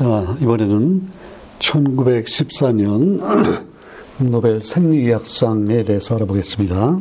자, 0.00 0.34
이번에는 0.40 1.08
1914년 1.58 3.20
노벨 4.30 4.62
생리학상에 4.62 5.82
대해서 5.82 6.14
알아보겠습니다. 6.14 7.00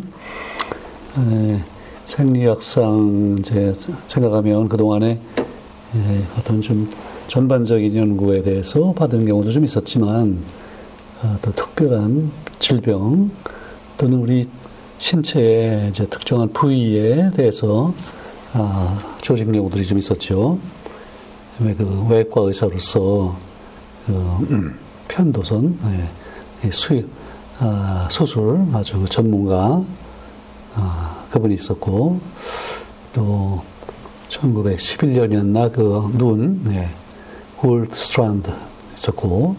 에, 1.18 1.64
생리학상 2.04 3.38
이제 3.40 3.74
생각하면 4.08 4.68
그동안에 4.68 5.12
에, 5.12 6.24
어떤 6.38 6.60
좀 6.60 6.92
전반적인 7.30 7.96
연구에 7.96 8.42
대해서 8.42 8.92
받은 8.92 9.26
경우도 9.28 9.54
좀 9.54 9.64
있었지만 9.64 10.38
어, 11.24 11.38
또 11.42 11.54
특별한 11.54 12.30
질병 12.60 13.32
또는 13.96 14.20
우리 14.20 14.44
신체의 14.98 15.88
이제 15.88 16.06
특정한 16.06 16.52
부위에 16.52 17.32
대해서 17.34 17.94
아, 18.52 19.16
조직 19.22 19.56
연구들이 19.56 19.86
좀 19.86 19.98
있었죠. 20.00 20.60
그 21.60 22.08
외과 22.10 22.42
의사로서 22.42 23.38
그 24.06 24.14
음, 24.14 24.80
편도선 25.10 25.78
예, 26.64 26.72
수 26.72 27.04
아, 27.60 28.08
수술 28.10 28.66
아주 28.74 28.98
그 29.00 29.10
전문가 29.10 29.84
아, 30.76 31.26
그분이 31.30 31.56
있었고 31.56 32.22
또 33.12 33.62
1911년이었나 34.30 35.72
그 35.74 36.10
눈, 36.18 36.62
예, 36.72 36.90
굴스트란드 37.62 38.52
있었고 38.96 39.58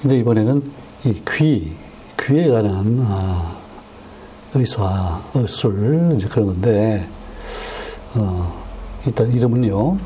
근데 0.00 0.18
이번에는 0.18 0.70
이 1.06 1.22
귀, 1.36 1.72
귀에 2.20 2.48
관한 2.48 3.04
아, 3.08 3.56
의사, 4.54 5.20
의술 5.34 6.12
이제 6.14 6.28
그런 6.28 6.46
건데 6.46 7.08
어, 8.14 8.64
일단 9.04 9.32
이름은요 9.32 9.98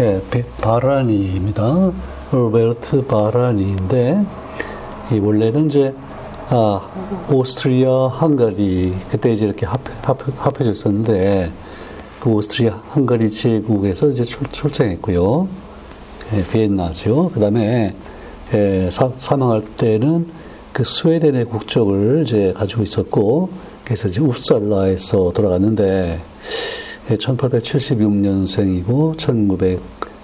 예, 0.00 0.20
바라니입니다. 0.60 1.92
로베르트 2.30 3.06
바라니인데, 3.06 4.24
이 5.12 5.18
원래는 5.18 5.66
이제, 5.66 5.92
아, 6.50 6.88
오스트리아, 7.28 8.06
헝가리, 8.06 8.94
그때 9.10 9.32
이제 9.32 9.44
이렇게 9.44 9.66
합해, 9.66 9.82
합해, 10.02 10.20
합해져 10.36 10.70
있었는데, 10.70 11.50
그 12.20 12.30
오스트리아, 12.30 12.74
헝가리 12.94 13.28
제국에서 13.28 14.08
이제 14.10 14.22
출, 14.22 14.46
출생했고요. 14.52 15.48
예, 16.34 16.44
비엔나죠. 16.44 17.32
그 17.34 17.40
다음에, 17.40 17.96
예, 18.54 18.88
사, 18.92 19.10
사망할 19.18 19.64
때는 19.64 20.28
그 20.72 20.84
스웨덴의 20.84 21.46
국적을 21.46 22.22
이제 22.24 22.52
가지고 22.56 22.84
있었고, 22.84 23.50
그래서 23.82 24.06
이제 24.06 24.20
웁살라에서 24.20 25.32
돌아갔는데, 25.34 26.20
1876년생이고 27.16 29.16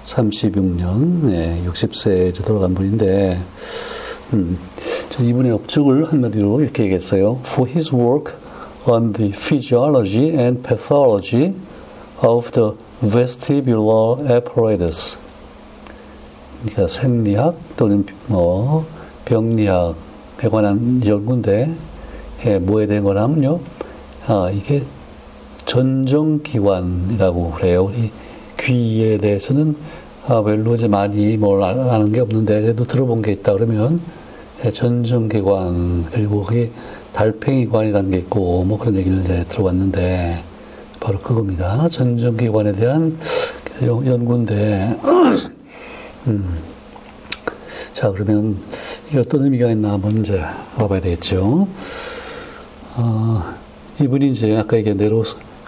1936년 0.04 1.30
네, 1.30 1.64
60세에 1.66 2.44
돌아간 2.44 2.74
분인데 2.74 3.40
음, 4.34 4.58
이분의 5.20 5.52
업적을 5.52 6.04
한마디로 6.04 6.60
이렇게 6.60 6.84
얘기했어요. 6.84 7.40
For 7.44 7.70
his 7.70 7.94
work 7.94 8.34
on 8.86 9.12
the 9.12 9.32
physiology 9.32 10.30
and 10.30 10.62
pathology 10.62 11.54
of 12.22 12.50
the 12.50 12.72
vestibular 13.00 14.20
apparatus. 14.30 15.16
그러니까 16.62 16.88
생리학 16.88 17.56
또는 17.76 18.06
뭐 18.26 18.86
병리학에 19.24 20.48
관한 20.50 21.00
연구인데 21.04 21.74
예, 22.46 22.58
뭐에 22.58 22.86
대한 22.86 23.04
거냐면요. 23.04 23.60
아, 24.26 24.50
이게 24.52 24.82
전정기관이라고 25.66 27.52
그래요. 27.52 27.84
우리 27.84 28.10
귀에 28.58 29.18
대해서는 29.18 29.76
아, 30.26 30.42
별로 30.42 30.74
이제 30.74 30.88
많이 30.88 31.36
뭘 31.36 31.62
아는 31.62 32.12
게 32.12 32.20
없는데 32.20 32.62
그래도 32.62 32.86
들어본 32.86 33.22
게 33.22 33.32
있다 33.32 33.52
그러면 33.52 34.00
예, 34.64 34.70
전정기관 34.70 36.06
그리고 36.10 36.42
그게 36.42 36.70
달팽이관이라는 37.12 38.10
게 38.10 38.18
있고 38.18 38.64
뭐 38.64 38.78
그런 38.78 38.96
얘기를 38.96 39.18
이제 39.22 39.44
들어봤는데 39.48 40.42
바로 41.00 41.18
그겁니다. 41.18 41.88
전정기관에 41.88 42.72
대한 42.72 43.18
연구인데 43.82 44.98
음. 46.28 46.58
자 47.92 48.10
그러면 48.10 48.58
이게 49.08 49.18
어떤 49.18 49.44
의미가 49.44 49.70
있나 49.70 49.92
한번 49.92 50.18
이제 50.18 50.42
알아봐야 50.76 51.00
되겠죠. 51.00 51.68
어, 52.96 53.54
이분이 54.00 54.30
이제 54.30 54.56
아까 54.56 54.76
얘기한 54.76 54.96
대로 54.96 55.22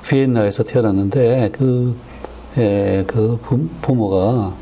비엔나에서 0.08 0.64
태어났는데 0.64 1.50
그, 1.52 1.96
예, 2.58 3.04
그 3.06 3.38
부모가 3.82 4.54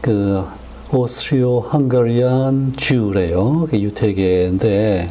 그 0.00 0.44
오스트리오 0.92 1.60
헝가리안 1.60 2.74
주래요. 2.76 3.66
그 3.70 3.78
유태계인데 3.78 5.10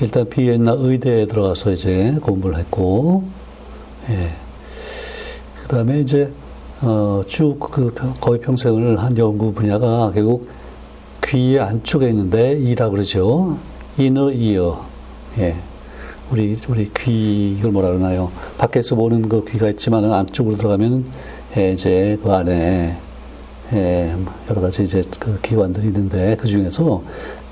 일단 0.00 0.28
비엔나 0.28 0.76
의대에 0.78 1.26
들어가서 1.26 1.72
이제 1.72 2.16
공부를 2.22 2.58
했고, 2.58 3.24
예. 4.10 4.30
그 5.62 5.68
다음에 5.68 6.00
이제 6.00 6.30
어, 6.82 7.22
쭉그 7.26 7.94
거의 8.20 8.40
평생을 8.40 9.02
한 9.02 9.18
연구 9.18 9.52
분야가 9.52 10.12
결국 10.14 10.48
귀의 11.24 11.58
안쪽에 11.58 12.08
있는데 12.10 12.52
이라 12.52 12.90
그러죠. 12.90 13.58
inner 13.98 14.32
ear. 14.32 14.74
예. 15.38 15.56
우리 16.30 16.58
우리 16.68 16.90
귀 16.94 17.56
이걸 17.58 17.70
뭐라 17.72 17.88
그러나요? 17.88 18.30
밖에서 18.58 18.94
보는 18.96 19.28
그 19.30 19.44
귀가 19.46 19.68
있지만은 19.70 20.12
안쪽으로 20.12 20.58
들어가면 20.58 21.06
예, 21.56 21.72
이제 21.72 22.18
그 22.22 22.30
안에 22.30 22.96
예, 23.72 24.16
여러 24.50 24.60
가지 24.60 24.82
이제 24.82 25.02
그 25.18 25.40
기관들이 25.40 25.86
있는데 25.86 26.36
그 26.38 26.46
중에서 26.46 27.02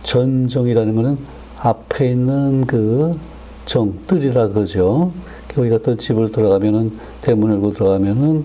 전정이라는 0.03 0.94
거는 0.94 1.19
앞에 1.59 2.10
있는 2.10 2.66
그 2.66 3.19
정, 3.64 3.98
뜰이라 4.06 4.48
그러죠. 4.48 5.12
우리가 5.56 5.76
어떤 5.76 5.97
집을 5.97 6.31
들어가면은 6.31 6.91
대문 7.22 7.50
열고 7.53 7.72
들어가면은 7.72 8.44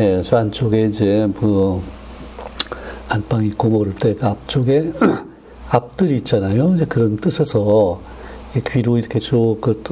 예, 0.00 0.20
저 0.22 0.38
안쪽에 0.38 0.86
이제 0.86 1.28
그 1.38 1.80
안방 3.08 3.44
있고 3.44 3.68
모를 3.68 3.94
때 3.94 4.14
그 4.14 4.26
앞쪽에 4.26 4.92
앞뜰이 5.70 6.16
있잖아요. 6.16 6.76
그런 6.88 7.16
뜻에서 7.16 8.00
귀로 8.66 8.98
이렇게 8.98 9.18
쭉그 9.18 9.82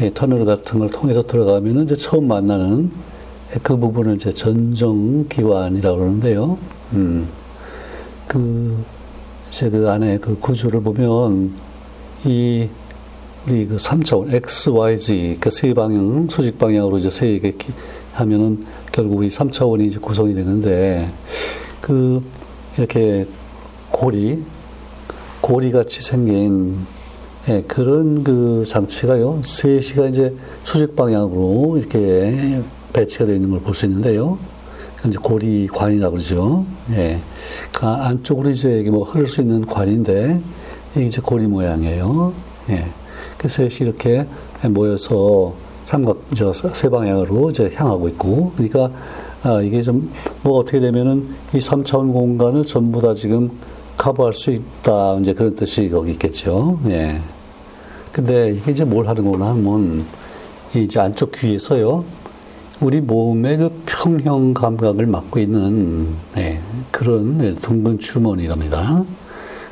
예, 0.00 0.10
터널 0.12 0.44
같은 0.44 0.78
걸 0.78 0.88
통해서 0.88 1.22
들어가면 1.22 1.84
이제 1.84 1.94
처음 1.94 2.28
만나는 2.28 2.90
그 3.62 3.76
부분을 3.76 4.16
이제 4.16 4.32
전정기관이라고 4.32 5.98
그러는데요. 5.98 6.58
음, 6.94 7.28
그, 8.26 8.82
이제 9.48 9.68
그 9.68 9.88
안에 9.90 10.18
그 10.18 10.38
구조를 10.38 10.82
보면 10.82 11.52
이 12.24 12.68
우리 13.46 13.66
그 13.66 13.76
3차원 13.76 14.32
X, 14.32 14.70
Y, 14.70 14.98
Z 14.98 15.36
그 15.40 15.50
세 15.50 15.74
방향 15.74 16.28
수직 16.28 16.58
방향으로 16.58 16.98
이제 16.98 17.10
세 17.10 17.38
개 17.38 17.52
하면은 18.14 18.64
결국 18.92 19.24
이 19.24 19.28
3차원이 19.28 19.86
이제 19.86 19.98
구성이 19.98 20.34
되는데 20.34 21.10
그 21.80 22.22
이렇게 22.76 23.26
고리 23.90 24.42
고리 25.40 25.72
같이 25.72 26.02
생긴 26.02 26.78
예, 27.48 27.62
그런 27.62 28.22
그 28.22 28.64
장치가요, 28.66 29.40
3시가 29.42 30.08
이제 30.10 30.34
수직 30.62 30.94
방향으로 30.94 31.76
이렇게 31.76 32.62
배치가 32.92 33.26
되어 33.26 33.34
있는 33.34 33.50
걸 33.50 33.60
볼 33.60 33.74
수 33.74 33.86
있는데요. 33.86 34.38
이제 35.06 35.18
고리관이라고 35.20 36.12
그러죠. 36.12 36.64
예. 36.92 37.18
그 37.72 37.84
안쪽으로 37.86 38.50
이제 38.50 38.84
뭐 38.88 39.02
흐를 39.04 39.26
수 39.26 39.40
있는 39.40 39.66
관인데, 39.66 40.40
이게 40.94 41.04
이제 41.04 41.20
고리 41.20 41.48
모양이에요. 41.48 42.32
예. 42.70 42.86
그 43.38 43.48
셋이 43.48 43.78
이렇게 43.80 44.24
모여서 44.70 45.52
삼각, 45.84 46.18
저, 46.36 46.52
세 46.52 46.88
방향으로 46.88 47.50
이제 47.50 47.72
향하고 47.74 48.06
있고, 48.10 48.52
그러니까, 48.54 48.92
아, 49.42 49.60
이게 49.60 49.82
좀, 49.82 50.12
뭐 50.42 50.58
어떻게 50.58 50.78
되면은 50.78 51.28
이 51.54 51.58
3차원 51.58 52.12
공간을 52.12 52.64
전부 52.64 53.02
다 53.02 53.14
지금 53.14 53.50
커버할 53.96 54.34
수 54.34 54.50
있다. 54.50 55.18
이제 55.20 55.32
그런 55.32 55.54
뜻이 55.54 55.88
거기 55.88 56.12
있겠죠. 56.12 56.78
예. 56.86 57.20
근데 58.12 58.52
이게 58.52 58.72
이제 58.72 58.84
뭘 58.84 59.06
하는 59.06 59.30
거나 59.30 59.50
하면 59.50 60.04
이제 60.74 61.00
안쪽 61.00 61.32
귀에서요. 61.32 62.04
우리 62.80 63.00
몸의 63.00 63.58
그 63.58 63.82
평형 63.86 64.54
감각을 64.54 65.06
맡고 65.06 65.38
있는 65.38 66.08
네, 66.34 66.60
그런 66.90 67.54
둥근 67.60 67.98
주머니랍니다. 67.98 69.04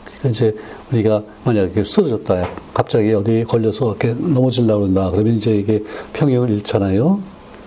그러니까 0.04 0.28
이제 0.28 0.54
우리가 0.92 1.22
만약에 1.44 1.82
쓰러졌다, 1.82 2.46
갑자기 2.72 3.12
어디 3.12 3.44
걸려서 3.44 3.88
이렇게 3.88 4.14
넘어질려고 4.14 4.82
그런다. 4.82 5.10
그러면 5.10 5.34
이제 5.34 5.56
이게 5.56 5.82
평형을 6.12 6.50
잃잖아요. 6.50 7.20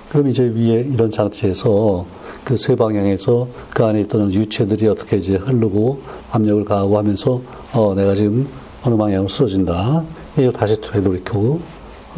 그럼 0.09 0.27
이제 0.27 0.43
위에 0.43 0.87
이런 0.91 1.11
장치에서 1.11 2.05
그 2.43 2.57
세 2.57 2.75
방향에서 2.75 3.47
그 3.73 3.85
안에 3.85 4.01
있던 4.01 4.33
유체들이 4.33 4.87
어떻게 4.87 5.17
이제 5.17 5.35
흐르고 5.35 6.01
압력을 6.31 6.63
가하고 6.65 6.97
하면서 6.97 7.41
어 7.73 7.93
내가 7.95 8.15
지금 8.15 8.47
어느 8.83 8.95
방향으로 8.95 9.29
쓰러진다. 9.29 10.03
이걸 10.37 10.51
다시 10.51 10.79
되돌이고 10.79 11.59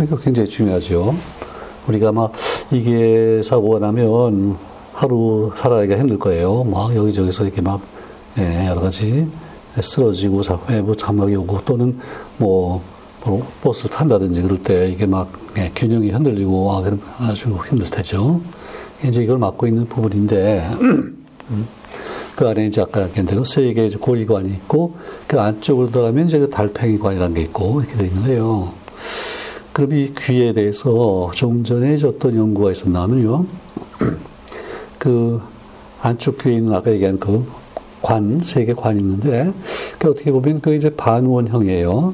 이거 0.02 0.18
굉장히 0.18 0.50
중요하죠. 0.50 1.16
우리가 1.88 2.12
막 2.12 2.34
이게 2.72 3.42
사고가 3.44 3.80
나면 3.80 4.58
하루 4.94 5.52
살아가기가 5.56 6.00
힘들 6.00 6.18
거예요. 6.18 6.64
막 6.64 6.96
여기저기서 6.96 7.44
이렇게 7.44 7.62
막 7.62 7.82
예, 8.38 8.68
여러 8.68 8.82
가지 8.82 9.28
쓰러지고 9.80 10.42
외부 10.70 10.96
자막이 10.96 11.36
오고 11.36 11.62
또는 11.66 12.00
뭐, 12.38 12.82
뭐 13.24 13.48
버스를 13.62 13.92
탄다든지 13.92 14.42
그럴 14.42 14.62
때 14.62 14.90
이게 14.90 15.06
막 15.06 15.32
예, 15.58 15.72
균형이 15.76 16.10
흔들리고 16.10 16.66
와 16.66 16.82
그럼 16.82 17.02
아주 17.20 17.58
힘들 17.70 17.90
테죠. 17.90 18.42
이제 19.04 19.24
이걸 19.24 19.38
맡고 19.38 19.68
있는 19.68 19.86
부분인데 19.86 20.70
음, 20.82 21.68
그 22.36 22.48
안에 22.48 22.68
이제 22.68 22.82
아까 22.82 23.04
얘기한 23.04 23.26
대로 23.26 23.44
세 23.44 23.74
개의 23.74 23.92
고리관이 23.92 24.50
있고 24.50 24.96
그 25.28 25.40
안쪽으로 25.40 25.92
들어가면 25.92 26.26
이제 26.26 26.40
그 26.40 26.50
달팽이관이라는 26.50 27.36
게 27.36 27.42
있고 27.42 27.82
이렇게 27.82 27.98
되어 27.98 28.08
있는데요. 28.08 28.72
그럼 29.74 29.94
이 29.94 30.14
귀에 30.18 30.54
대해서 30.54 31.30
좀 31.34 31.64
전에 31.64 31.96
어떤 32.06 32.38
연구가 32.38 32.72
있었나면요. 32.72 33.46
그 34.98 35.42
안쪽 36.02 36.38
귀에 36.38 36.54
있는 36.54 36.74
아까 36.74 36.92
얘기한 36.92 37.20
그 37.20 37.46
관, 38.02 38.40
세 38.44 38.66
개 38.66 38.74
관이 38.74 39.00
있는데, 39.00 39.52
그 39.98 40.12
어떻게 40.12 40.32
보면 40.32 40.62
그 40.62 40.76
이제 40.76 40.92
반원형이에요. 40.92 42.14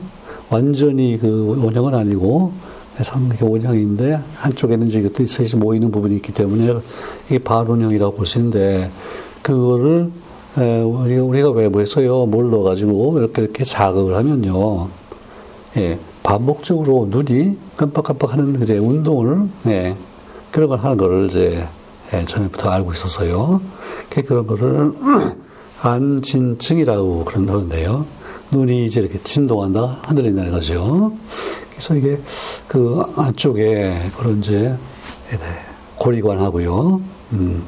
완전히 0.49 1.17
그 1.19 1.61
원형은 1.61 1.93
아니고, 1.93 2.53
상당히 2.95 3.41
원형인데, 3.43 4.19
한쪽에는 4.35 4.87
이제 4.87 4.99
이것도 4.99 5.25
셋이 5.25 5.59
모이는 5.61 5.91
부분이 5.91 6.15
있기 6.15 6.33
때문에, 6.33 6.75
이게 7.27 7.39
반원형이라고 7.39 8.15
볼 8.15 8.25
수 8.25 8.39
있는데, 8.39 8.91
그거를, 9.41 10.11
에, 10.57 10.81
우리가, 10.81 11.51
외부에서요, 11.51 12.25
뭘 12.25 12.49
넣어가지고, 12.51 13.17
이렇게 13.17 13.43
이렇게 13.43 13.63
자극을 13.63 14.15
하면요, 14.15 14.89
예, 15.77 15.97
반복적으로 16.23 17.07
눈이 17.09 17.57
깜빡깜빡 17.77 18.33
하는 18.33 18.61
이제 18.61 18.77
운동을, 18.77 19.47
예, 19.67 19.95
그런 20.51 20.69
걸 20.69 20.79
하는 20.79 20.97
거를 20.97 21.27
이제, 21.27 21.65
예, 22.13 22.25
전에부터 22.25 22.69
알고 22.69 22.91
있었어요. 22.91 23.61
그런 24.09 24.45
거를, 24.45 24.91
안진증이라고 25.81 27.25
그런다는데요. 27.25 28.05
눈이 28.51 28.85
이제 28.85 28.99
이렇게 28.99 29.17
진동한다, 29.23 29.85
흔들린다는 30.07 30.51
거죠. 30.51 31.13
그래서 31.81 31.95
이게 31.95 32.21
그 32.67 33.03
안쪽에 33.15 34.11
그런 34.15 34.37
이제 34.37 34.77
고리관하고요. 35.97 37.01
음, 37.33 37.63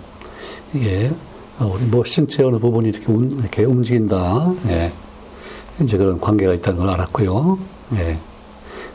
이게 0.75 1.11
우리 1.59 1.83
뭐 1.85 2.03
신체 2.05 2.43
어느 2.43 2.59
부분이 2.59 2.89
이렇게, 2.89 3.11
운, 3.11 3.39
이렇게 3.39 3.63
움직인다. 3.63 4.53
예. 4.67 4.91
이제 5.81 5.97
그런 5.97 6.19
관계가 6.21 6.53
있다는 6.53 6.79
걸 6.81 6.89
알았고요. 6.91 7.57
예. 7.95 8.19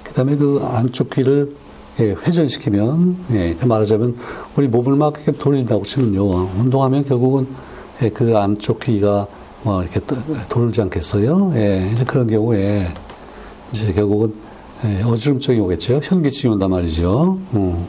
그 0.05 0.13
다음에 0.15 0.37
그 0.37 0.61
안쪽 0.63 1.11
귀를 1.11 1.57
예, 1.99 2.13
회전시키면, 2.13 3.17
예, 3.33 3.57
말하자면 3.65 4.17
우리 4.57 4.69
몸을 4.69 4.95
막 4.95 5.15
이렇게 5.17 5.33
돌린다고 5.33 5.85
치면요. 5.85 6.51
운동하면 6.61 7.05
결국은 7.05 7.49
예, 8.03 8.09
그 8.11 8.39
안쪽 8.39 8.79
귀가 8.79 9.27
뭐 9.65 9.83
이렇게 9.83 10.01
돌지 10.49 10.81
않겠어요? 10.81 11.53
예, 11.57 11.93
그런 12.07 12.29
경우에 12.29 12.87
이제 13.73 13.93
결국은 13.93 14.48
예, 14.85 15.03
어지럼증이 15.03 15.59
오겠죠. 15.61 16.01
현기증이 16.03 16.53
온단 16.53 16.71
말이죠. 16.71 17.39
음. 17.55 17.87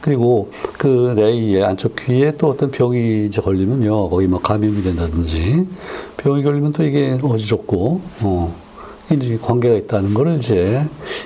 그리고 0.00 0.50
그 0.78 1.12
내의 1.16 1.62
안쪽 1.64 1.94
귀에 1.96 2.32
또 2.36 2.48
어떤 2.48 2.70
병이 2.70 3.26
이제 3.26 3.40
걸리면요. 3.40 4.08
거기 4.08 4.26
뭐 4.26 4.40
감염이 4.40 4.82
된다든지 4.82 5.68
병이 6.16 6.42
걸리면 6.42 6.72
또 6.72 6.84
이게 6.84 7.18
어지럽고, 7.22 8.00
어, 8.20 8.54
이제 9.12 9.38
관계가 9.40 9.76
있다는 9.76 10.14
거를 10.14 10.36
이제 10.36 10.82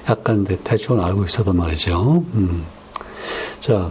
약간 0.08 0.44
대충 0.64 1.02
알고 1.02 1.24
있었단 1.24 1.56
말이죠. 1.56 2.24
음. 2.34 2.64
자, 3.60 3.90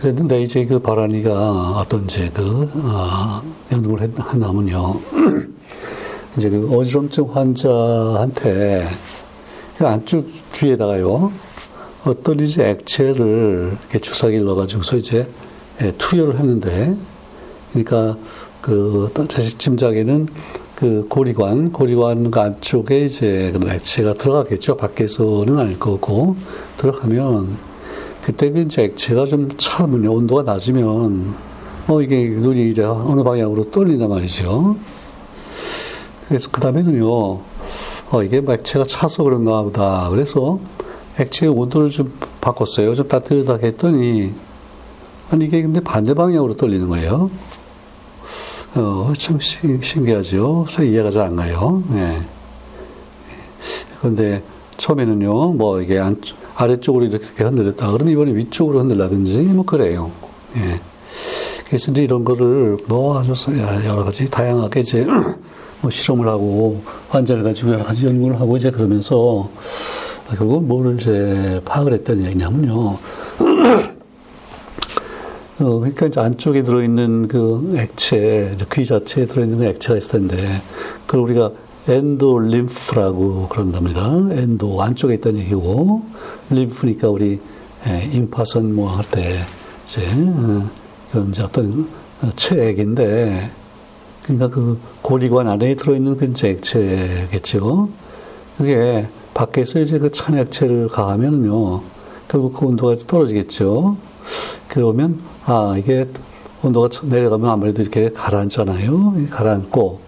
그랬는데 0.00 0.42
이제 0.42 0.64
그 0.66 0.78
바라니가 0.78 1.78
어떤 1.78 2.04
이제 2.04 2.30
그, 2.34 2.70
어, 2.74 3.42
연구를 3.72 4.12
한다면요. 4.16 5.00
이제 6.36 6.48
그 6.48 6.68
어지럼증 6.74 7.28
환자한테 7.30 8.88
그 8.88 9.09
안쪽 9.86 10.26
귀에다가요. 10.52 11.32
어떤 12.04 12.40
이제 12.40 12.68
액체를 12.68 13.76
이렇게 13.80 13.98
주사기를 13.98 14.44
넣어가지고서 14.46 14.96
이제 14.96 15.28
예, 15.82 15.92
투여를 15.98 16.38
했는데 16.38 16.96
그러니까 17.70 18.16
그 18.60 19.10
자식 19.28 19.58
짐작에는 19.58 20.28
그 20.74 21.06
고리관, 21.08 21.72
고리관 21.72 22.30
그 22.30 22.40
안쪽에 22.40 23.04
이제 23.04 23.50
그런 23.52 23.70
액체가 23.70 24.14
들어가겠죠. 24.14 24.76
밖에서는 24.76 25.58
아닐 25.58 25.78
거고 25.78 26.36
들어가면 26.78 27.56
그때 28.22 28.50
그 28.50 28.60
이제 28.60 28.84
액체가 28.84 29.26
좀 29.26 29.50
차면요 29.56 30.12
온도가 30.12 30.42
낮으면 30.42 31.34
어 31.88 32.02
이게 32.02 32.28
눈이 32.28 32.70
이제 32.70 32.82
어느 32.82 33.22
방향으로 33.22 33.70
떨린단 33.70 34.08
말이죠. 34.08 34.76
그래서 36.28 36.48
그 36.52 36.60
다음에는요, 36.60 37.40
어 38.10 38.22
이게 38.22 38.40
뭐 38.40 38.54
액체가 38.54 38.84
차서 38.86 39.24
그런가 39.24 39.62
보다. 39.62 40.08
그래서 40.10 40.58
액체의 41.18 41.52
온도를 41.52 41.90
좀 41.90 42.12
바꿨어요. 42.40 42.94
좀 42.94 43.08
따뜻하게 43.08 43.68
했더니 43.68 44.32
아니 45.30 45.44
이게 45.44 45.62
근데 45.62 45.80
반대 45.80 46.14
방향으로 46.14 46.56
떨리는 46.56 46.88
거예요. 46.88 47.30
어, 48.76 49.12
참 49.18 49.38
신기하죠. 49.40 50.66
이해가 50.80 51.10
잘 51.10 51.26
안 51.26 51.36
가요. 51.36 51.82
예. 51.94 52.20
그런데 53.98 54.42
처음에는요, 54.76 55.52
뭐 55.52 55.80
이게 55.80 55.98
안, 55.98 56.20
아래쪽으로 56.54 57.04
이렇게 57.04 57.44
흔들렸다. 57.44 57.90
그러면 57.92 58.12
이번에 58.12 58.34
위쪽으로 58.34 58.80
흔들라든지 58.80 59.38
뭐 59.42 59.64
그래요. 59.64 60.10
예. 60.56 60.80
그래서 61.66 61.90
이제 61.90 62.02
이런 62.02 62.24
거를 62.24 62.78
뭐 62.86 63.18
아주 63.18 63.34
여러 63.86 64.04
가지 64.04 64.28
다양하게 64.28 64.80
이제 64.80 65.06
뭐 65.80 65.90
실험을 65.90 66.28
하고 66.28 66.82
환자를 67.08 67.42
가지고 67.42 67.72
여러 67.72 67.84
가지 67.84 68.06
연구를 68.06 68.38
하고 68.40 68.56
이제 68.56 68.70
그러면서 68.70 69.50
결국 70.28 70.64
뭐를 70.64 70.96
이제 70.96 71.60
파악을 71.64 71.92
했다는 71.94 72.24
얘기냐면요. 72.26 72.98
어, 75.60 75.78
그러니까 75.78 76.06
이제 76.06 76.20
안쪽에 76.20 76.62
들어있는 76.62 77.28
그 77.28 77.74
액체, 77.76 78.56
귀 78.72 78.84
자체에 78.86 79.26
들어있는 79.26 79.58
그 79.58 79.64
액체가 79.66 79.98
있을 79.98 80.12
텐데, 80.12 80.36
그걸 81.06 81.20
우리가 81.22 81.50
엔도 81.86 82.38
림프라고 82.38 83.48
그런답니다. 83.48 84.06
엔도 84.30 84.80
안쪽에 84.80 85.14
있다는 85.14 85.40
얘기고, 85.40 86.02
림프니까 86.50 87.10
우리 87.10 87.40
예, 87.88 88.10
임파선 88.12 88.74
뭐 88.74 88.88
할 88.90 89.04
때 89.10 89.38
이제 89.84 90.02
어, 90.02 90.70
이런 91.12 91.30
이제 91.30 91.42
어떤 91.42 91.88
체액인데 92.36 93.50
그러니까 94.22 94.48
그 94.48 94.78
고리관 95.02 95.48
안에 95.48 95.74
들어있는 95.74 96.16
그 96.16 96.32
액체겠죠. 96.44 97.88
그게 98.58 99.08
밖에서 99.34 99.80
이제 99.80 99.98
그 99.98 100.10
찬 100.10 100.36
액체를 100.38 100.88
가하면요 100.88 101.82
결국 102.28 102.52
그 102.52 102.66
온도가 102.66 102.96
떨어지겠죠. 103.06 103.96
그러면 104.68 105.20
아 105.46 105.74
이게 105.78 106.06
온도가 106.62 106.88
내려가면 107.04 107.50
아무래도 107.50 107.82
이렇게 107.82 108.10
가라앉잖아요. 108.10 109.14
가라앉고 109.30 110.00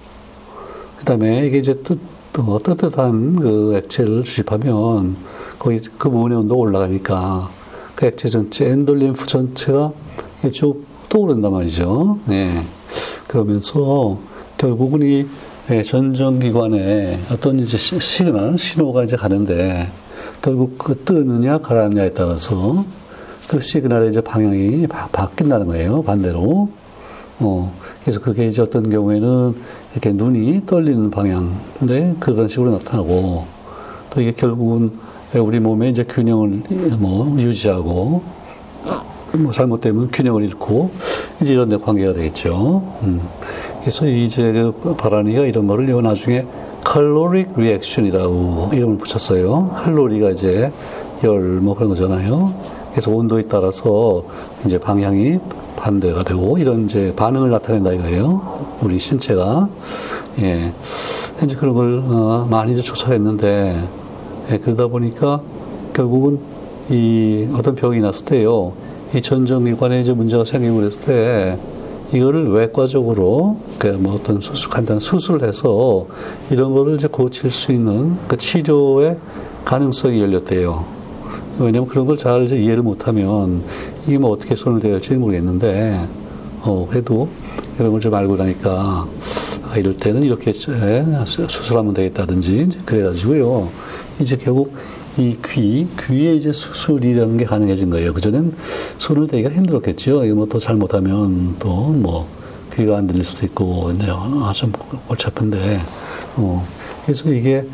그 0.99 1.05
다음에 1.05 1.47
이게 1.47 1.59
이제 1.59 1.75
뜨, 1.83 1.99
뜨뜻한 2.33 3.37
그 3.37 3.75
액체를 3.77 4.23
주입하면 4.23 5.17
거기 5.59 5.81
그 5.99 6.11
부분의 6.11 6.39
온도가 6.39 6.61
올라가니까 6.61 7.51
그 7.95 8.07
액체 8.07 8.29
전체, 8.29 8.67
endolymph 8.69 9.27
전체가 9.27 9.93
쭉 10.53 10.85
떠오른단 11.09 11.53
말이죠. 11.53 12.19
네. 12.27 12.65
그러면서 13.33 14.19
결국은 14.59 15.01
이 15.01 15.27
예, 15.71 15.83
전정기관에 15.83 17.19
어떤 17.31 17.61
이제 17.61 17.79
시그널, 17.79 18.59
신호가 18.59 19.05
이제 19.05 19.17
가는데 19.17 19.91
결국 20.43 20.77
그 20.77 21.03
뜨느냐 21.03 21.57
가라앉냐에 21.59 22.13
따라서 22.13 22.85
그 23.49 23.59
시그널의 23.59 24.11
이제 24.11 24.21
방향이 24.21 24.87
바, 24.87 25.09
바뀐다는 25.09 25.67
거예요. 25.69 26.03
반대로. 26.03 26.69
어, 27.39 27.75
그래서 28.03 28.21
그게 28.21 28.49
이제 28.49 28.61
어떤 28.61 28.91
경우에는 28.91 29.55
이렇게 29.93 30.13
눈이 30.13 30.67
떨리는 30.67 31.11
방향인데 31.11 32.17
그런 32.21 32.49
식으로 32.49 32.73
나타나고 32.73 33.47
또 34.11 34.21
이게 34.21 34.33
결국은 34.33 34.91
우리 35.35 35.59
몸의 35.59 35.91
이제 35.91 36.05
균형을 36.05 36.65
뭐 36.99 37.35
유지하고 37.41 38.23
뭐 39.39 39.53
잘못되면 39.53 40.11
균형을 40.11 40.45
잃고 40.45 40.91
이제 41.41 41.53
이런 41.55 41.69
데 41.69 41.77
관계가 41.77 42.13
되겠죠. 42.13 42.83
음. 43.03 43.21
그래서 43.81 44.07
이제 44.07 44.53
그 44.83 44.95
바라니가 44.97 45.45
이런 45.47 45.67
말을 45.67 45.89
요 45.89 46.01
나중에 46.01 46.47
칼로릭 46.85 47.53
리액션이라고 47.57 48.71
이름을 48.73 48.99
붙였어요. 48.99 49.71
칼로리가 49.75 50.31
이제 50.31 50.73
열 51.25 51.61
뭐 51.63 51.75
그런 51.75 51.89
거잖아요. 51.91 52.53
그래서 52.91 53.11
온도에 53.11 53.43
따라서 53.43 54.25
이제 54.67 54.79
방향이 54.79 55.39
반대가 55.77 56.23
되고 56.23 56.59
이런 56.59 56.85
이제 56.85 57.13
반응을 57.17 57.51
나타낸다 57.51 57.93
이거예요. 57.93 58.77
우리 58.83 58.99
신체가 58.99 59.69
예 60.41 60.73
이제 61.43 61.57
그런 61.57 61.75
걸 61.75 62.03
어, 62.07 62.47
많이 62.51 62.73
이제 62.73 62.83
조사했는데 62.83 63.83
예, 64.51 64.59
그러다 64.59 64.89
보니까 64.89 65.41
결국은 65.95 66.41
이 66.91 67.49
어떤 67.55 67.75
병이 67.75 68.01
났을 68.01 68.27
때요, 68.27 68.73
이 69.15 69.21
전정기관에 69.21 70.01
이제 70.01 70.13
문제가 70.13 70.45
생기고 70.45 70.77
그랬을 70.77 71.03
때, 71.03 71.59
이거를 72.13 72.51
외과적으로 72.51 73.59
그뭐 73.79 74.15
어떤 74.15 74.41
수술 74.41 74.69
간단한 74.71 75.01
수술을 75.01 75.47
해서 75.49 76.07
이런 76.51 76.73
거를 76.75 76.97
이제 76.97 77.07
고칠 77.09 77.51
수 77.51 77.73
있는 77.73 78.17
그 78.29 78.37
치료의 78.37 79.17
가능성이 79.65 80.21
열렸대요. 80.21 80.85
왜냐면 81.59 81.89
그런 81.89 82.07
걸잘 82.07 82.51
이해를 82.51 82.83
못하면 82.83 83.63
이게 84.07 84.19
뭐 84.19 84.31
어떻게 84.31 84.55
손을 84.55 84.81
대야 84.81 84.95
할지 84.95 85.15
모르겠는데 85.15 86.07
어 86.63 86.87
그래도 86.91 87.29
이런 87.79 87.93
걸 87.93 88.01
좀 88.01 88.13
알고 88.15 88.37
나니까 88.37 89.07
아, 89.71 89.77
이럴 89.79 89.97
때는 89.97 90.23
이렇게 90.23 90.53
수술하면 90.53 91.95
되겠다든지 91.95 92.69
그래가지고요. 92.85 93.69
이제 94.21 94.37
결국 94.37 94.75
이 95.19 95.37
귀, 95.45 95.87
귀에 96.09 96.35
이제 96.35 96.53
수술이라는 96.53 97.37
게 97.37 97.45
가능해진 97.45 97.91
거예요. 97.91 98.13
그전엔 98.15 98.55
손을 98.99 99.27
대기가 99.27 99.51
힘들었겠죠. 99.51 100.25
이거 100.25 100.35
뭐또 100.35 100.59
잘못하면 100.59 101.57
또 101.59 101.93
뭐 101.93 102.27
귀가 102.75 102.97
안 102.97 103.07
들릴 103.07 103.23
수도 103.25 103.45
있고, 103.45 103.93
이제 103.95 104.07
아, 104.11 104.51
좀 104.55 104.73
골치 105.07 105.27
아픈데, 105.27 105.81
어. 106.37 106.67
그래서 107.05 107.31
이게 107.31 107.67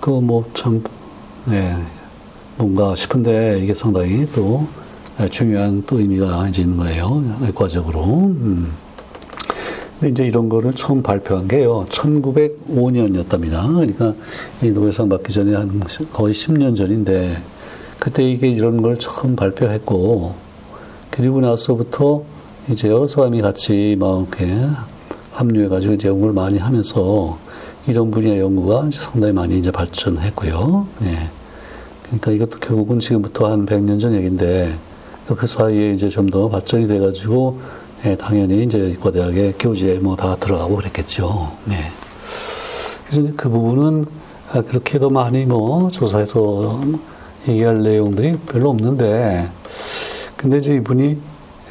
그 0.00 0.10
뭐 0.20 0.44
참, 0.54 0.82
네, 1.44 1.76
뭔가 2.56 2.96
싶은데 2.96 3.60
이게 3.62 3.72
상당히 3.74 4.26
또 4.34 4.66
중요한 5.30 5.84
또 5.86 6.00
의미가 6.00 6.48
이제 6.48 6.62
있는 6.62 6.76
거예요. 6.76 7.22
외과적으로. 7.40 8.02
음. 8.04 8.72
근데 10.02 10.14
이제 10.14 10.26
이런 10.26 10.48
거를 10.48 10.72
처음 10.72 11.00
발표한 11.00 11.46
게요. 11.46 11.86
1905년이었답니다. 11.88 13.72
그러니까 13.72 14.14
이 14.60 14.70
노벨상 14.70 15.08
받기 15.08 15.32
전에 15.32 15.54
한 15.54 15.80
거의 16.12 16.34
10년 16.34 16.76
전인데 16.76 17.40
그때 18.00 18.28
이게 18.28 18.48
이런 18.48 18.82
걸 18.82 18.98
처음 18.98 19.36
발표했고 19.36 20.34
그리고 21.08 21.40
나서부터 21.40 22.24
이제 22.68 22.88
여러 22.88 23.06
사람이 23.06 23.42
같이 23.42 23.96
막 23.96 24.26
이렇게 24.28 24.66
합류해가지고 25.34 25.94
이제 25.94 26.08
연구를 26.08 26.34
많이 26.34 26.58
하면서 26.58 27.38
이런 27.86 28.10
분야의 28.10 28.40
연구가 28.40 28.90
상당히 28.90 29.32
많이 29.32 29.56
이제 29.56 29.70
발전했고요. 29.70 30.88
예. 31.04 31.30
그러니까 32.02 32.32
이것도 32.32 32.58
결국은 32.58 32.98
지금부터 32.98 33.48
한 33.48 33.66
100년 33.66 34.00
전 34.00 34.16
얘기인데 34.16 34.76
그 35.28 35.46
사이에 35.46 35.92
이제 35.92 36.08
좀 36.08 36.26
더 36.26 36.48
발전이 36.48 36.88
돼가지고 36.88 37.60
예, 38.04 38.16
당연히 38.16 38.64
이제 38.64 38.78
이과대학의 38.90 39.54
교재에 39.60 40.00
뭐다 40.00 40.36
들어가고 40.36 40.76
그랬겠죠. 40.76 41.52
네. 41.66 41.76
그래서 43.08 43.28
그 43.36 43.48
부분은 43.48 44.06
아, 44.52 44.60
그렇게도 44.60 45.08
많이 45.08 45.44
뭐 45.44 45.88
조사해서 45.88 46.80
얘기할 47.48 47.80
내용들이 47.82 48.38
별로 48.50 48.70
없는데, 48.70 49.48
근데 50.36 50.58
이제 50.58 50.74
이분이 50.74 51.16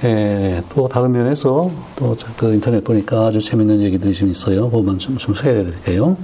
예, 0.04 0.64
또 0.70 0.88
다른 0.88 1.12
면에서 1.12 1.70
또 1.98 2.16
그 2.38 2.54
인터넷 2.54 2.84
보니까 2.84 3.28
아주 3.28 3.42
재밌는 3.42 3.82
얘기들이 3.82 4.14
좀 4.14 4.30
있어요. 4.30 4.70
보면 4.70 5.00
좀, 5.00 5.18
좀 5.18 5.36
소개해 5.36 5.64
드릴게요. 5.66 6.16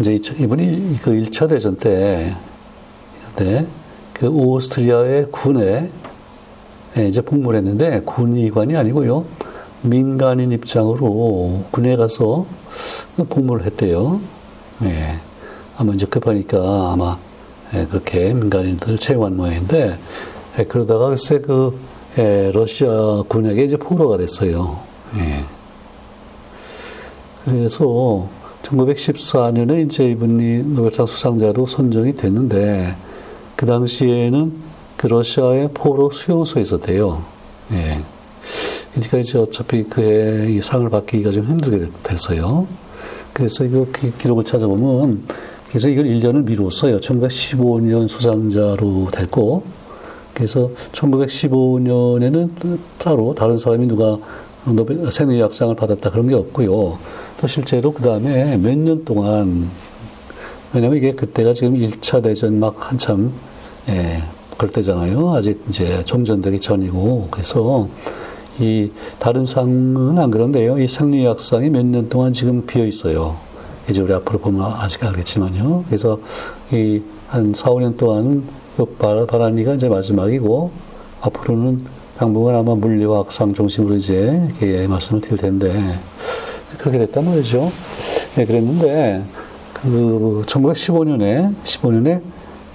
이제 0.00 0.14
이분이 0.14 0.98
그 1.00 1.12
1차 1.12 1.48
대전 1.48 1.76
때, 1.76 2.34
때, 3.36 3.66
그 4.12 4.26
오스트리아의 4.26 5.28
군에 5.30 5.62
예, 5.62 5.90
이제 6.98 7.20
복무를 7.20 7.58
했는데 7.58 8.00
군의관이 8.00 8.76
아니고요. 8.76 9.24
민간인 9.82 10.52
입장으로 10.52 11.64
군에 11.70 11.96
가서 11.96 12.46
복무를 13.28 13.64
했대요. 13.66 14.20
예. 14.84 15.18
아마 15.76 15.92
이제 15.94 16.06
급하니까 16.06 16.92
아마 16.92 17.18
예, 17.74 17.86
그렇게 17.86 18.34
민간인들을 18.34 18.98
채용한 18.98 19.36
모양인데 19.36 19.98
예, 20.58 20.64
그러다가 20.64 21.08
글쎄 21.08 21.40
그 21.40 21.78
예, 22.18 22.50
러시아 22.52 23.22
군에게 23.26 23.64
이제 23.64 23.76
포로가 23.76 24.18
됐어요. 24.18 24.78
예. 25.16 25.44
그래서 27.44 28.28
1914년에 28.62 29.86
이제 29.86 30.10
이분이 30.10 30.74
노벨상 30.74 31.06
수상자로 31.06 31.66
선정이 31.66 32.16
됐는데 32.16 32.94
그 33.56 33.66
당시에는 33.66 34.52
그 34.52 34.71
러시아의 35.08 35.70
포로 35.74 36.10
수용소에 36.10 36.62
있었대요. 36.62 37.22
예. 37.72 38.00
그러니까 38.92 39.18
이제 39.18 39.38
어차피 39.38 39.84
그해 39.84 40.52
이 40.52 40.60
상을 40.60 40.88
받기가 40.88 41.30
좀 41.30 41.44
힘들게 41.46 41.88
됐어요. 42.02 42.66
그래서 43.32 43.64
이거 43.64 43.86
기록을 44.18 44.44
찾아보면 44.44 45.22
그래서 45.68 45.88
이걸 45.88 46.04
1년을 46.04 46.44
미뤘어요. 46.44 46.98
1915년 47.00 48.08
수상자로 48.08 49.08
됐고 49.10 49.64
그래서 50.34 50.70
1915년에는 50.92 52.78
따로 52.98 53.34
다른 53.34 53.56
사람이 53.56 53.86
누가 53.86 54.18
노벨 54.64 55.10
생리학상을 55.10 55.74
받았다 55.74 56.10
그런 56.10 56.28
게 56.28 56.34
없고요. 56.34 56.98
또 57.40 57.46
실제로 57.46 57.92
그 57.92 58.02
다음에 58.02 58.56
몇 58.58 58.76
년 58.76 59.04
동안 59.04 59.70
왜냐면 60.74 60.98
이게 60.98 61.12
그때가 61.12 61.54
지금 61.54 61.74
1차 61.74 62.22
대전 62.22 62.58
막 62.60 62.76
한참 62.78 63.32
예, 63.88 64.22
그럴 64.62 64.72
때잖아요. 64.72 65.34
아직 65.34 65.60
이제 65.68 66.04
종전되기 66.04 66.60
전이고. 66.60 67.26
그래서 67.32 67.88
이 68.60 68.92
다른 69.18 69.44
상은 69.44 70.16
안 70.20 70.30
그런데요. 70.30 70.78
이 70.78 70.86
생리학상이 70.86 71.68
몇 71.68 71.84
년 71.84 72.08
동안 72.08 72.32
지금 72.32 72.64
비어 72.64 72.86
있어요. 72.86 73.36
이제 73.90 74.00
우리 74.00 74.14
앞으로 74.14 74.38
보면 74.38 74.62
아직 74.62 75.04
알겠지만요. 75.04 75.82
그래서 75.88 76.20
이 76.72 77.02
한 77.28 77.52
4, 77.52 77.70
5년 77.70 77.96
동안은 77.96 78.44
그 78.76 78.84
바라니가 78.84 79.74
이제 79.74 79.88
마지막이고 79.88 80.70
앞으로는 81.22 81.84
당분간 82.18 82.54
아마 82.54 82.76
물리학상 82.76 83.54
중심으로 83.54 83.96
이제 83.96 84.46
이렇게 84.60 84.86
말씀을 84.86 85.22
드릴 85.22 85.38
텐데 85.38 85.72
그렇게 86.78 86.98
됐단 86.98 87.24
말이죠. 87.24 87.72
네, 88.36 88.44
그랬는데 88.44 89.24
그 89.72 90.42
1915년에 90.46 91.52
15년에 91.64 92.20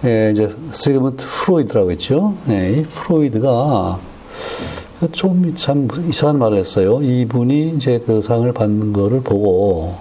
예, 0.05 0.31
이제 0.31 0.55
시그먼드 0.73 1.25
프로이드라고 1.25 1.91
했죠. 1.91 2.35
예, 2.49 2.71
이 2.79 2.83
프로이드가 2.83 3.99
좀 5.11 5.53
참 5.55 5.87
이상한 6.07 6.39
말을 6.39 6.57
했어요. 6.57 7.01
이분이 7.01 7.73
이제 7.75 7.99
그 8.05 8.21
상을 8.21 8.51
받는 8.51 8.93
거를 8.93 9.21
보고 9.21 9.95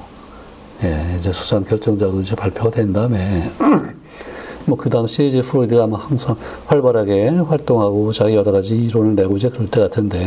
예, 0.83 1.17
이제 1.19 1.33
수상 1.33 1.65
결정자로 1.65 2.21
이제 2.21 2.35
발표가 2.37 2.71
된 2.71 2.93
다음에 2.93 3.51
뭐 4.67 4.77
그 4.77 4.91
당시에 4.91 5.29
이제 5.29 5.41
프로이드가 5.43 5.85
아마 5.85 5.97
항상 5.97 6.37
활발하게 6.67 7.29
활동하고 7.29 8.13
자기 8.13 8.35
여러 8.35 8.53
가지 8.53 8.77
이론을 8.77 9.15
내고 9.15 9.37
이제 9.37 9.49
그럴 9.49 9.69
때 9.69 9.81
같은데 9.81 10.27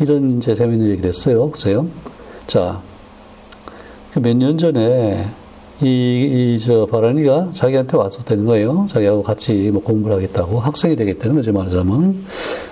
이런 0.00 0.38
이제 0.38 0.54
재밌는 0.54 0.88
얘기를 0.90 1.08
했어요. 1.08 1.50
보세요. 1.50 1.86
자, 2.46 2.80
몇 4.14 4.36
년 4.36 4.56
전에 4.58 5.26
이, 5.82 5.86
이, 6.56 6.58
저, 6.58 6.86
바라니가 6.86 7.50
자기한테 7.52 7.98
되는 8.24 8.44
거예요. 8.46 8.86
자기하고 8.88 9.22
같이 9.22 9.70
뭐 9.72 9.82
공부를 9.82 10.16
하겠다고. 10.16 10.58
학생이 10.58 10.96
되겠다는 10.96 11.36
거죠, 11.36 11.52
말하자면. 11.52 12.24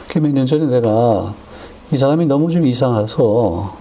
그 0.09 0.19
몇 0.21 0.33
년 0.33 0.47
전에 0.47 0.67
내가 0.67 1.35
이 1.93 1.97
사람이 1.99 2.25
너무 2.27 2.51
좀 2.51 2.67
이상해서, 2.67 3.75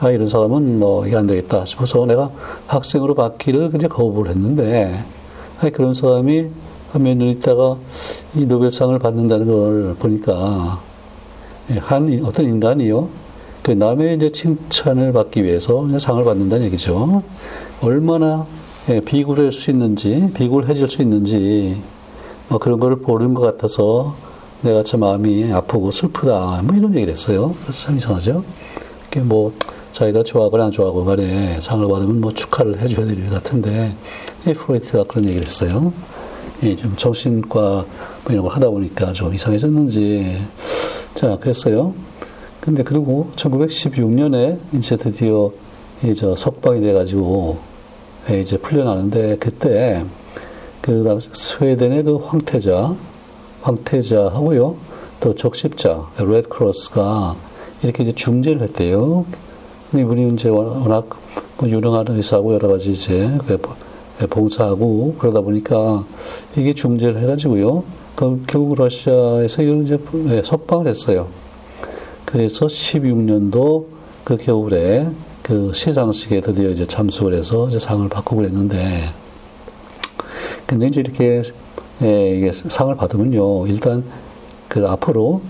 아, 0.00 0.10
이런 0.10 0.28
사람은 0.28 0.78
뭐, 0.78 1.06
이게 1.06 1.14
안 1.16 1.26
되겠다 1.26 1.66
싶어서 1.66 2.06
내가 2.06 2.30
학생으로 2.68 3.14
받기를 3.14 3.70
그냥 3.70 3.88
거부를 3.90 4.30
했는데, 4.30 5.04
아, 5.60 5.68
그런 5.70 5.92
사람이 5.92 6.46
몇 6.94 7.14
년 7.14 7.28
있다가 7.28 7.76
이 8.34 8.46
노벨상을 8.46 8.98
받는다는 8.98 9.46
걸 9.46 9.94
보니까, 9.98 10.80
예, 11.70 11.78
한 11.78 12.22
어떤 12.24 12.46
인간이요. 12.46 13.08
그 13.62 13.72
남의 13.72 14.16
이제 14.16 14.32
칭찬을 14.32 15.12
받기 15.12 15.44
위해서 15.44 15.86
상을 15.98 16.24
받는다는 16.24 16.64
얘기죠. 16.66 17.22
얼마나 17.82 18.46
예, 18.88 19.00
비굴할 19.00 19.52
수 19.52 19.70
있는지, 19.70 20.30
비굴해질 20.34 20.90
수 20.90 21.02
있는지, 21.02 21.80
뭐 22.48 22.58
그런 22.58 22.80
걸 22.80 22.96
보는 22.96 23.34
것 23.34 23.42
같아서 23.42 24.16
내가 24.62 24.82
참 24.82 25.00
마음이 25.00 25.52
아프고 25.52 25.90
슬프다. 25.90 26.62
뭐 26.64 26.76
이런 26.76 26.94
얘기를 26.94 27.12
했어요. 27.12 27.54
참 27.70 27.96
이상하죠. 27.96 28.42
이게 29.08 29.20
뭐 29.20 29.52
자기가 29.92 30.22
좋아하거나 30.22 30.66
안 30.66 30.70
좋아하고 30.70 31.04
간에 31.04 31.60
상을 31.60 31.86
받으면 31.86 32.20
뭐 32.20 32.32
축하를 32.32 32.78
해줘야 32.78 33.06
될 33.06 33.18
일 33.18 33.28
같은데, 33.30 33.94
이 34.48 34.54
프로이트가 34.54 35.04
그런 35.04 35.26
얘기를 35.26 35.46
했어요. 35.46 35.92
예, 36.62 36.74
좀 36.74 36.94
정신과 36.96 37.58
뭐 37.60 37.86
이런 38.30 38.42
걸 38.42 38.52
하다 38.52 38.70
보니까 38.70 39.12
좀 39.12 39.32
이상해졌는지. 39.34 40.38
자, 41.14 41.36
그랬어요. 41.38 41.94
근데 42.60 42.82
그리고 42.82 43.30
1916년에 43.36 44.58
이제 44.72 44.96
드디어 44.96 45.50
이제 46.02 46.34
석방이 46.36 46.80
돼가지고 46.80 47.69
이제 48.40 48.56
풀려나는데 48.58 49.38
그때 49.38 50.04
그 50.80 51.18
스웨덴의 51.32 52.04
그 52.04 52.16
황태자, 52.16 52.94
황태자하고요, 53.62 54.76
또 55.20 55.34
적십자, 55.34 56.08
레드 56.18 56.48
크로스가 56.48 57.36
이렇게 57.82 58.02
이제 58.02 58.12
중재를 58.12 58.62
했대요. 58.62 59.26
이분이 59.94 60.34
이제 60.34 60.48
워낙 60.48 61.08
뭐 61.58 61.68
유능한 61.68 62.06
의사고 62.08 62.54
여러 62.54 62.68
가지 62.68 62.92
이제 62.92 63.30
그 63.46 63.58
봉사하고 64.28 65.16
그러다 65.18 65.40
보니까 65.40 66.04
이게 66.56 66.74
중재를 66.74 67.18
해가지고요. 67.18 67.84
그 68.14 68.42
결국 68.46 68.76
러시아에서 68.76 69.62
이걸 69.62 69.82
이제 69.82 69.98
석방을 70.44 70.86
했어요. 70.86 71.28
그래서 72.24 72.66
16년도 72.66 73.86
그 74.24 74.36
겨울에 74.36 75.08
그 75.50 75.72
시상식에 75.74 76.42
드디어 76.42 76.70
이제 76.70 76.86
참석을 76.86 77.34
해서 77.34 77.68
이제 77.68 77.80
상을 77.80 78.08
받고 78.08 78.36
그랬는데, 78.36 78.78
근데 80.64 80.86
이제 80.86 81.00
이렇게 81.00 81.42
예, 82.02 82.36
이게 82.36 82.52
상을 82.52 82.94
받으면요, 82.94 83.66
일단 83.66 84.04
그 84.68 84.86
앞으로 84.86 85.42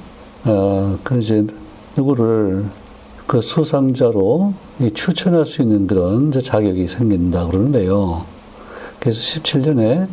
어, 0.47 0.99
그 1.05 1.19
이제 1.19 1.47
누구를 1.99 2.65
그 3.27 3.43
수상자로 3.43 4.55
추천할 4.95 5.45
수 5.45 5.61
있는 5.61 5.87
그런 5.87 6.33
자격이 6.33 6.87
생긴다 6.89 7.49
그러는데요. 7.49 8.25
그래서 9.01 9.21
17년에 9.21 10.09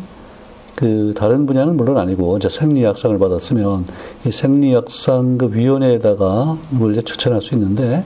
그 0.75 1.13
다른 1.15 1.45
분야는 1.45 1.77
물론 1.77 1.97
아니고 1.97 2.35
이제 2.35 2.49
생리학상을 2.49 3.17
받았으면 3.17 3.85
이 4.25 4.33
생리학상 4.33 5.37
그 5.37 5.49
위원회에다가 5.53 6.57
뭘 6.71 6.91
이제 6.91 7.01
추천할 7.01 7.41
수 7.41 7.55
있는데 7.55 8.03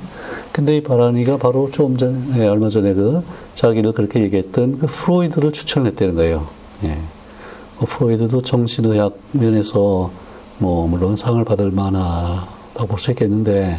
근데 0.51 0.77
이 0.77 0.83
바라니가 0.83 1.37
바로 1.37 1.69
조금 1.71 1.97
전에 1.97 2.17
예, 2.39 2.47
얼마 2.47 2.69
전에 2.69 2.93
그 2.93 3.23
자기를 3.55 3.93
그렇게 3.93 4.21
얘기했던 4.21 4.79
그 4.79 4.87
프로이드를 4.87 5.53
추천했다는 5.53 6.15
거예요. 6.15 6.47
예. 6.83 6.97
뭐 7.77 7.87
프로이드도 7.87 8.41
정신의학 8.41 9.17
면에서 9.31 10.11
뭐 10.57 10.87
물론 10.87 11.15
상을 11.15 11.43
받을 11.45 11.71
만하다고 11.71 12.87
볼 12.87 12.99
수 12.99 13.11
있겠는데 13.11 13.77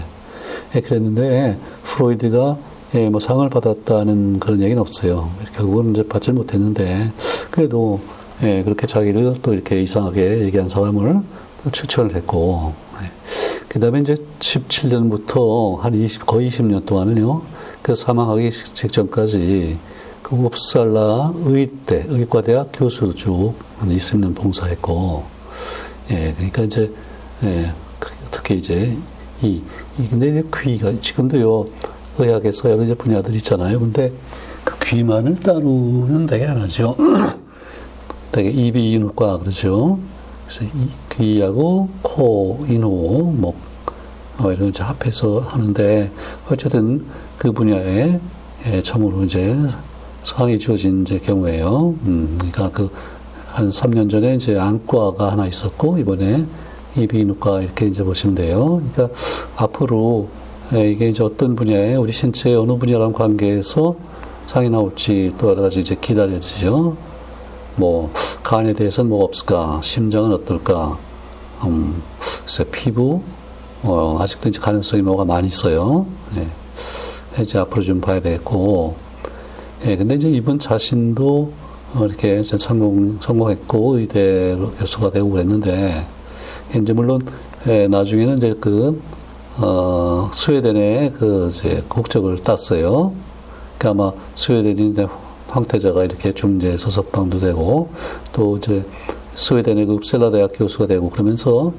예, 0.75 0.81
그랬는데 0.81 1.59
프로이드가 1.85 2.57
예, 2.95 3.09
뭐 3.09 3.21
상을 3.21 3.47
받았다는 3.49 4.41
그런 4.41 4.63
얘기는 4.63 4.81
없어요. 4.81 5.31
결국은 5.55 5.93
이제 5.93 6.03
받지 6.03 6.33
못했는데 6.33 7.13
그래도 7.51 8.01
예, 8.43 8.63
그렇게 8.63 8.87
자기를 8.87 9.37
또 9.43 9.53
이렇게 9.53 9.83
이상하게 9.83 10.41
얘기한 10.41 10.69
사람을 10.69 11.21
추천을 11.71 12.17
했고, 12.17 12.73
예. 13.03 13.11
그 13.73 13.81
다음에 13.81 14.01
이제 14.01 14.17
17년부터 14.39 15.79
한 15.79 15.95
20, 15.95 16.27
거의 16.27 16.51
20년 16.51 16.85
동안은요, 16.85 17.41
그 17.81 17.95
사망하기 17.95 18.51
직전까지 18.51 19.79
그 20.23 20.37
웁살라 20.37 21.33
의대, 21.47 22.05
의과대학 22.07 22.69
교수로 22.75 23.15
쭉 23.15 23.55
20년 23.81 24.37
봉사했고, 24.37 25.25
예, 26.11 26.35
그러니까 26.35 26.65
이제, 26.65 26.93
예, 27.45 27.73
특히 28.31 28.59
이제 28.59 28.95
이, 29.41 29.63
이 29.99 30.07
근데 30.07 30.43
귀가 30.55 30.93
지금도요, 31.01 31.65
의학에서 32.19 32.73
여러 32.73 32.83
이제 32.83 32.95
분야들 32.95 33.35
있잖아요. 33.37 33.81
근데 33.81 34.13
그 34.65 34.79
귀만을 34.85 35.37
따로는 35.37 36.27
되게 36.27 36.45
안 36.45 36.61
하죠. 36.61 36.95
되게 38.33 38.51
입이 38.51 38.93
인후과 38.93 39.39
그러죠. 39.39 39.99
그래서 40.59 40.73
귀하고 41.11 41.89
코, 42.03 42.65
인후, 42.69 43.33
목 43.37 43.57
어, 44.39 44.53
이런 44.53 44.69
이제 44.69 44.83
합해서 44.83 45.41
하는데 45.41 46.11
어쨌든 46.51 47.05
그 47.39 47.53
분야에 47.53 48.21
예, 48.67 48.83
처음으로 48.83 49.25
이제 49.25 49.57
상이 50.25 50.59
주어진 50.59 51.03
이제 51.03 51.19
경우에요. 51.19 51.95
음, 52.05 52.39
그러니까 52.39 52.71
그 52.71 52.91
한 53.53 53.69
3년 53.69 54.11
전에 54.11 54.37
이제 54.37 54.59
안과가 54.59 55.33
하나 55.33 55.47
있었고 55.47 55.99
이번에 55.99 56.47
이비인후과 56.97 57.63
이렇게 57.63 57.87
이제 57.87 58.03
보시면 58.03 58.35
돼요. 58.35 58.83
그러니까 58.93 59.15
앞으로 59.57 60.29
예, 60.73 60.91
이게 60.91 61.11
이제 61.11 61.23
어떤 61.23 61.55
분야에 61.55 61.97
우리 61.97 62.13
신체의 62.13 62.57
어느 62.57 62.73
분야랑 62.73 63.13
관계해서 63.13 63.95
상이 64.47 64.71
나올지 64.71 65.35
또 65.37 65.51
여러 65.51 65.63
가지 65.63 65.81
이제 65.81 65.95
기다려지죠. 66.01 66.97
뭐 67.77 68.13
간에 68.43 68.73
대해서는 68.73 69.09
뭐가 69.09 69.25
없을까? 69.25 69.81
심장은 69.83 70.33
어떨까? 70.33 70.99
음, 71.65 72.03
글쎄 72.43 72.65
피부 72.65 73.23
어, 73.83 74.19
아직도 74.21 74.49
이제 74.49 74.61
가능성이 74.61 75.03
뭐가 75.03 75.25
많이 75.25 75.49
있어요. 75.49 76.07
예. 76.37 77.43
이제 77.43 77.59
앞으로 77.59 77.83
좀 77.83 78.01
봐야 78.01 78.21
되겠고, 78.21 78.95
예, 79.87 79.97
근데 79.97 80.15
이제 80.15 80.31
이분 80.31 80.59
자신도 80.59 81.53
어, 81.95 82.07
이렇게 82.07 82.43
성공 82.43 83.19
성공했고 83.21 83.99
의대 83.99 84.57
교수가 84.79 85.11
되고 85.11 85.31
그랬는데 85.31 86.07
이제 86.75 86.93
물론 86.93 87.27
예, 87.67 87.89
나중에는 87.89 88.39
이제 88.39 88.55
그 88.61 89.01
어, 89.59 90.31
스웨덴의 90.33 91.13
그 91.13 91.49
이제 91.51 91.83
국적을 91.89 92.43
땄어요. 92.43 93.13
그러니까 93.79 94.05
아마 94.05 94.13
스웨덴이 94.35 94.91
이제 94.91 95.07
황태자가 95.53 96.05
이렇게 96.05 96.33
중재 96.33 96.77
서서 96.77 97.01
석방도 97.01 97.41
되고 97.41 97.91
또 98.33 98.57
이제 98.57 98.85
스웨덴의 99.35 99.87
그 99.87 99.95
웁살라 99.97 100.31
대학 100.31 100.51
교수가 100.55 100.87
되고 100.87 101.11
그러면서 101.11 101.73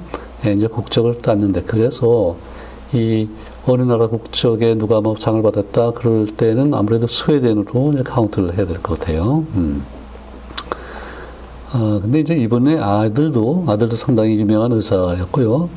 예, 0.46 0.52
이제 0.52 0.66
국적을 0.66 1.20
땄는데 1.20 1.62
그래서 1.62 2.36
이 2.92 3.28
어느 3.66 3.82
나라 3.82 4.06
국적에 4.06 4.74
누가 4.74 5.00
뭐 5.00 5.16
상을 5.18 5.42
받았다 5.42 5.92
그럴 5.92 6.26
때는 6.26 6.74
아무래도 6.74 7.06
스웨덴으로 7.06 7.94
카운트를 8.04 8.56
해야 8.56 8.66
될 8.66 8.78
것 8.80 8.98
같아요. 9.00 9.44
음. 9.54 9.82
아, 11.72 11.98
근데 12.00 12.20
이제 12.20 12.36
이번에 12.36 12.78
아들도 12.78 13.64
아들도 13.66 13.96
상당히 13.96 14.36
유명한 14.38 14.70
의사였고요. 14.72 15.68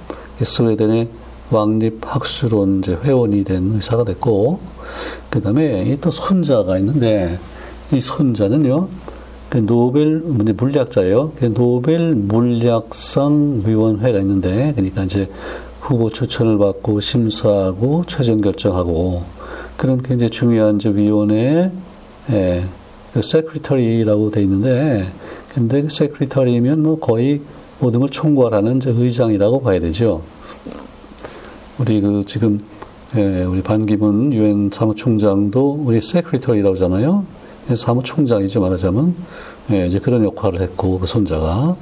스웨덴의 0.43 1.09
왕립 1.49 2.01
학술원 2.05 2.79
이제 2.79 2.97
회원이 3.03 3.43
된 3.43 3.71
의사가 3.73 4.03
됐고 4.03 4.59
그 5.29 5.41
다음에 5.41 5.97
또 6.01 6.11
손자가 6.11 6.77
있는데 6.77 7.39
이 7.93 8.01
손자는요, 8.01 8.89
그 9.49 9.65
노벨 9.65 10.19
물리학자예요. 10.19 11.31
그 11.37 11.53
노벨 11.53 12.15
물리학상 12.15 13.63
위원회가 13.65 14.19
있는데, 14.19 14.73
그러니까 14.75 15.03
이제 15.03 15.29
후보 15.79 16.09
추천을 16.09 16.57
받고 16.57 16.99
심사하고 16.99 18.03
최종 18.07 18.41
결정하고 18.41 19.23
그런 19.77 20.01
굉장히 20.01 20.29
중요한 20.29 20.75
이제 20.75 20.89
위원회 20.89 21.71
예, 22.29 22.63
그 23.13 23.21
세크리터리라고 23.21 24.31
돼 24.31 24.41
있는데, 24.41 25.05
근데 25.53 25.83
그 25.83 25.89
세크리터리면 25.89 26.83
뭐 26.83 26.99
거의 26.99 27.41
모든 27.79 28.01
걸 28.01 28.09
총괄하는 28.09 28.77
이제 28.77 28.89
의장이라고 28.89 29.61
봐야 29.61 29.79
되죠. 29.79 30.23
우리 31.77 32.01
그 32.01 32.23
지금 32.25 32.59
예, 33.15 33.43
우리 33.43 33.61
반기문 33.61 34.33
유엔 34.33 34.69
사무총장도 34.73 35.83
우리 35.85 36.01
세크리터리라고 36.01 36.75
하잖아요. 36.75 37.23
사무총장이죠 37.75 38.61
말하자면 38.61 39.15
예, 39.71 39.87
이제 39.87 39.99
그런 39.99 40.23
역할을 40.23 40.61
했고 40.61 40.99
그 40.99 41.07
손자가 41.07 41.75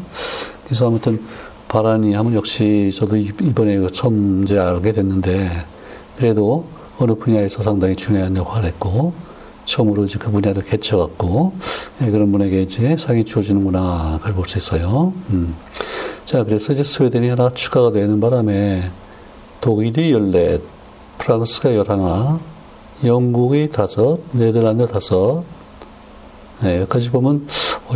그래서 0.66 0.88
아무튼 0.88 1.22
바라니 1.68 2.14
하면 2.14 2.34
역시 2.34 2.92
저도 2.94 3.18
이번에 3.18 3.86
처음 3.92 4.44
이제 4.44 4.58
알게 4.58 4.92
됐는데 4.92 5.50
그래도 6.18 6.66
어느 6.98 7.14
분야에서 7.14 7.62
상당히 7.62 7.96
중요한 7.96 8.36
역할을 8.36 8.66
했고 8.70 9.14
처음으로 9.66 10.06
이제 10.06 10.18
그 10.18 10.32
분야를 10.32 10.64
개척했고 10.64 11.54
예, 12.04 12.12
그런 12.12 12.32
분에게 12.32 12.62
이제 12.62 12.96
상이 12.98 13.26
주어지는구나 13.26 14.18
그걸 14.20 14.34
볼 14.34 14.48
수 14.48 14.58
있어요. 14.58 15.14
음. 15.32 15.56
자 16.26 16.44
그래서 16.44 16.74
이제 16.74 16.84
스웨덴이 16.84 17.30
하나 17.30 17.52
추가가 17.54 17.92
되는 17.92 18.20
바람에 18.20 18.90
독일이 19.62 20.12
열넷, 20.12 20.62
프랑스가 21.18 21.76
열하나, 21.76 22.40
영국이 23.04 23.70
다섯, 23.70 24.20
네덜란드 24.32 24.88
다섯, 24.88 25.44
네, 26.62 26.80
여기까지 26.80 27.10
보면 27.10 27.48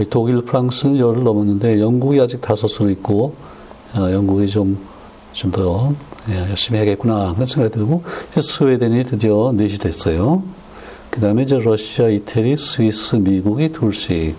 독일, 0.09 0.41
프랑스는 0.41 0.97
열을 0.97 1.23
넘었는데 1.23 1.79
영국이 1.79 2.19
아직 2.19 2.41
다섯으로 2.41 2.89
있고 2.91 3.35
어, 3.95 4.11
영국이 4.11 4.47
좀 4.47 4.77
좀더 5.31 5.93
예, 6.29 6.49
열심히 6.49 6.79
해야겠구나 6.79 7.33
그런 7.33 7.47
생각이 7.47 7.73
들고 7.73 8.03
스웨덴이 8.41 9.05
드디어 9.05 9.51
넷이 9.55 9.77
됐어요. 9.77 10.43
그 11.09 11.21
다음에 11.21 11.43
이제 11.43 11.57
러시아, 11.57 12.07
이태리, 12.07 12.57
스위스, 12.57 13.15
미국이 13.15 13.71
둘씩 13.71 14.35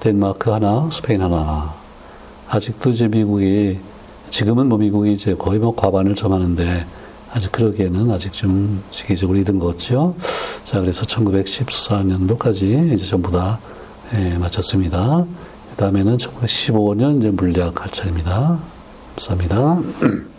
덴마크 0.00 0.50
하나, 0.50 0.88
스페인 0.90 1.22
하나 1.22 1.74
아직도 2.48 2.90
이제 2.90 3.08
미국이 3.08 3.78
지금은 4.30 4.68
뭐 4.68 4.78
미국이 4.78 5.12
이제 5.12 5.34
거의 5.34 5.58
뭐 5.58 5.74
과반을 5.74 6.14
점하는데 6.14 6.86
아직 7.34 7.50
그러기에는 7.50 8.10
아직 8.12 8.32
좀 8.32 8.82
시기적으로 8.90 9.36
이른 9.38 9.58
것 9.58 9.66
같죠. 9.68 10.14
자, 10.62 10.80
그래서 10.80 11.02
1914년도까지 11.02 12.94
이제 12.94 13.04
전부 13.04 13.32
다 13.32 13.58
예, 14.14 14.38
마쳤습니다. 14.38 15.26
그 15.70 15.76
다음에는 15.76 16.16
1915년 16.16 17.18
이제 17.18 17.30
물리학 17.30 17.82
할 17.82 17.90
차례입니다. 17.90 18.60
감사합니다. 19.16 19.82